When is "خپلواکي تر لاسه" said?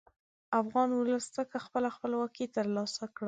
1.95-3.05